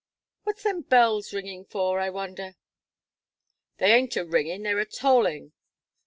[0.45, 2.55] What's them bells ringing for, I wonder."
[3.77, 5.51] "They aint a ringing; they're a tolling."